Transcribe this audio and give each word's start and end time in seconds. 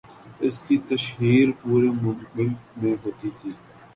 اس 0.45 0.55
کی 0.65 0.75
تشہیر 0.89 1.47
پورے 1.61 1.89
ملک 2.01 2.37
میں 2.79 2.95
ہوتی 3.03 3.29
تھی۔ 3.39 3.51